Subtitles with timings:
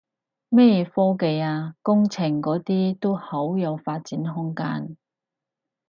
[0.49, 4.97] 咩科技啊工程嗰啲都好有發展空間